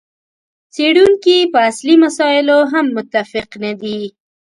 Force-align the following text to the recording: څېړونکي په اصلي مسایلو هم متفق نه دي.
څېړونکي 0.73 1.37
په 1.51 1.59
اصلي 1.69 1.95
مسایلو 2.05 2.59
هم 2.71 2.85
متفق 2.95 3.49
نه 3.63 3.71
دي. 3.81 3.99